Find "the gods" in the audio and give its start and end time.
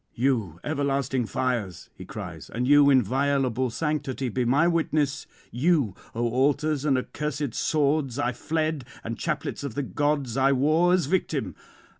9.75-10.37